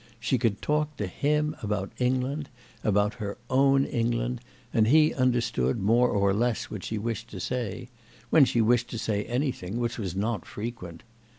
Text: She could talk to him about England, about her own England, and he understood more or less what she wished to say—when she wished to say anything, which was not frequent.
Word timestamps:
She 0.19 0.39
could 0.39 0.63
talk 0.63 0.97
to 0.97 1.05
him 1.05 1.55
about 1.61 1.91
England, 1.99 2.49
about 2.83 3.13
her 3.21 3.37
own 3.51 3.85
England, 3.85 4.41
and 4.73 4.87
he 4.87 5.13
understood 5.13 5.79
more 5.79 6.09
or 6.09 6.33
less 6.33 6.71
what 6.71 6.83
she 6.83 6.97
wished 6.97 7.27
to 7.29 7.39
say—when 7.39 8.45
she 8.45 8.61
wished 8.61 8.87
to 8.89 8.97
say 8.97 9.25
anything, 9.25 9.77
which 9.77 9.99
was 9.99 10.15
not 10.15 10.43
frequent. 10.43 11.03